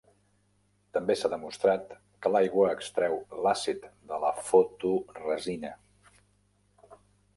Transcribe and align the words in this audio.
També 0.97 1.15
s'ha 1.17 1.29
demostrat 1.33 1.93
que 2.25 2.31
l'aigua 2.35 2.71
extreu 2.77 3.15
l'àcid 3.47 3.85
de 4.13 4.19
la 4.27 4.35
fotoresina. 4.49 5.75